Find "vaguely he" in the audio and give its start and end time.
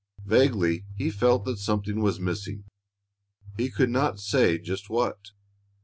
0.25-1.11